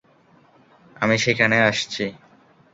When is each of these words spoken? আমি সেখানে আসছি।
আমি 1.01 1.15
সেখানে 1.17 1.57
আসছি। 1.61 2.05